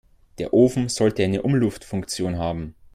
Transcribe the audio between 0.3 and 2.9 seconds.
Der Ofen sollte eine Umluftfunktion haben.